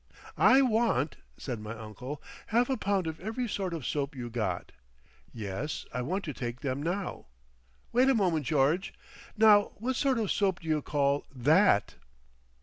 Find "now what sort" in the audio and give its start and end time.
9.37-10.17